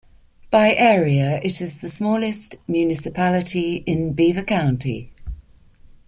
[0.49, 5.11] By area, it is the smallest municipality in Beaver County.